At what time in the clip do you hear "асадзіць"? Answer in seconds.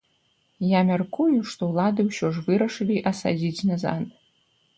3.11-3.65